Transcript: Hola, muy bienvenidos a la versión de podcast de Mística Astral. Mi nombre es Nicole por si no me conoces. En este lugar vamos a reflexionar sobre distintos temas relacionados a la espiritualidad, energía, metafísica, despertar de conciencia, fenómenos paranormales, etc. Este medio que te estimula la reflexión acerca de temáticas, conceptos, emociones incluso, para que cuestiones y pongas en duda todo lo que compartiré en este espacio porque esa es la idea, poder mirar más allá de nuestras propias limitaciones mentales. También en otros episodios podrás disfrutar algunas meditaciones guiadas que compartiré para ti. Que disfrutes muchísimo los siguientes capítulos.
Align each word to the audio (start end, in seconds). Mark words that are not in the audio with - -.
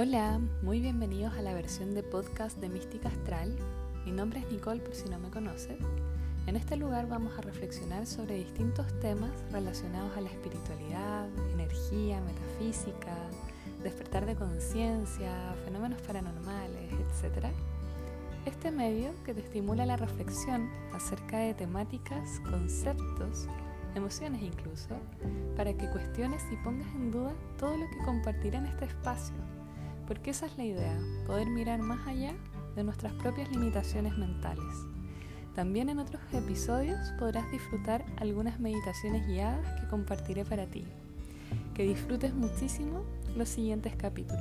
Hola, 0.00 0.40
muy 0.62 0.78
bienvenidos 0.78 1.34
a 1.34 1.42
la 1.42 1.52
versión 1.54 1.92
de 1.92 2.04
podcast 2.04 2.56
de 2.58 2.68
Mística 2.68 3.08
Astral. 3.08 3.52
Mi 4.06 4.12
nombre 4.12 4.38
es 4.38 4.48
Nicole 4.52 4.80
por 4.80 4.94
si 4.94 5.08
no 5.08 5.18
me 5.18 5.28
conoces. 5.28 5.76
En 6.46 6.54
este 6.54 6.76
lugar 6.76 7.08
vamos 7.08 7.36
a 7.36 7.40
reflexionar 7.42 8.06
sobre 8.06 8.36
distintos 8.36 8.86
temas 9.00 9.32
relacionados 9.50 10.16
a 10.16 10.20
la 10.20 10.28
espiritualidad, 10.28 11.26
energía, 11.52 12.20
metafísica, 12.20 13.16
despertar 13.82 14.24
de 14.24 14.36
conciencia, 14.36 15.32
fenómenos 15.64 16.00
paranormales, 16.02 16.92
etc. 16.92 17.46
Este 18.46 18.70
medio 18.70 19.10
que 19.24 19.34
te 19.34 19.40
estimula 19.40 19.84
la 19.84 19.96
reflexión 19.96 20.70
acerca 20.92 21.38
de 21.38 21.54
temáticas, 21.54 22.38
conceptos, 22.48 23.48
emociones 23.96 24.42
incluso, 24.42 24.94
para 25.56 25.72
que 25.72 25.90
cuestiones 25.90 26.44
y 26.52 26.56
pongas 26.62 26.94
en 26.94 27.10
duda 27.10 27.32
todo 27.58 27.76
lo 27.76 27.90
que 27.90 27.98
compartiré 28.04 28.58
en 28.58 28.66
este 28.66 28.84
espacio 28.84 29.57
porque 30.08 30.30
esa 30.30 30.46
es 30.46 30.56
la 30.56 30.64
idea, 30.64 30.98
poder 31.26 31.48
mirar 31.48 31.80
más 31.80 32.04
allá 32.08 32.32
de 32.74 32.82
nuestras 32.82 33.12
propias 33.12 33.50
limitaciones 33.50 34.16
mentales. 34.16 34.64
También 35.54 35.90
en 35.90 35.98
otros 35.98 36.22
episodios 36.32 36.98
podrás 37.18 37.50
disfrutar 37.52 38.04
algunas 38.16 38.58
meditaciones 38.58 39.26
guiadas 39.26 39.80
que 39.80 39.86
compartiré 39.88 40.44
para 40.44 40.66
ti. 40.66 40.86
Que 41.74 41.82
disfrutes 41.82 42.32
muchísimo 42.32 43.02
los 43.36 43.48
siguientes 43.50 43.94
capítulos. 43.96 44.40